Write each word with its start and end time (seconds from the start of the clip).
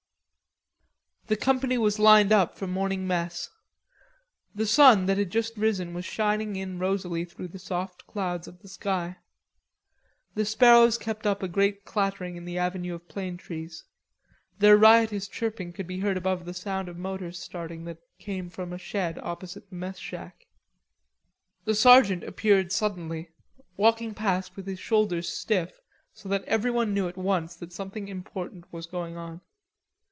The 1.27 1.37
company 1.37 1.77
was 1.77 1.97
lined 1.97 2.33
up 2.33 2.55
for 2.55 2.67
morning 2.67 3.07
mess. 3.07 3.49
The 4.53 4.65
sun 4.65 5.05
that 5.05 5.17
had 5.17 5.29
just 5.29 5.55
risen 5.55 5.93
was 5.93 6.03
shining 6.03 6.57
in 6.57 6.77
rosily 6.77 7.23
through 7.23 7.47
the 7.49 7.59
soft 7.59 8.05
clouds 8.05 8.49
of 8.49 8.61
the 8.61 8.67
sky. 8.67 9.15
The 10.35 10.43
sparrows 10.43 10.97
kept 10.97 11.25
up 11.25 11.41
a 11.41 11.47
great 11.47 11.85
clattering 11.85 12.35
in 12.35 12.43
the 12.43 12.57
avenue 12.57 12.95
of 12.95 13.07
plane 13.07 13.37
trees. 13.37 13.85
Their 14.59 14.75
riotous 14.75 15.29
chirping 15.29 15.71
could 15.71 15.87
be 15.87 15.99
heard 16.01 16.17
above 16.17 16.43
the 16.43 16.53
sound 16.53 16.89
of 16.89 16.97
motors 16.97 17.39
starting 17.41 17.85
that 17.85 17.99
came 18.19 18.49
from 18.49 18.73
a 18.73 18.77
shed 18.77 19.17
opposite 19.23 19.69
the 19.69 19.75
mess 19.77 19.99
shack. 19.99 20.47
The 21.63 21.75
sergeant 21.75 22.25
appeared 22.25 22.73
suddenly; 22.73 23.29
walking 23.77 24.13
past 24.13 24.57
with 24.57 24.67
his 24.67 24.79
shoulders 24.79 25.29
stiff, 25.29 25.79
so 26.13 26.27
that 26.27 26.43
everyone 26.43 26.93
knew 26.93 27.07
at 27.07 27.15
once 27.15 27.55
that 27.55 27.71
something 27.71 28.09
important 28.09 28.65
was 28.73 28.85
going 28.85 29.15
on. 29.15 29.39